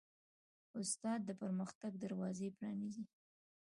استاد 0.79 1.19
د 1.25 1.29
پرمختګ 1.41 1.91
دروازې 2.03 2.47
پرانیزي. 2.57 3.03